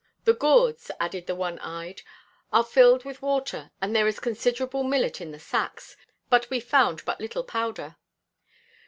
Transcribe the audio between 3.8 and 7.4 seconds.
there is considerable millet in the sacks; but we found but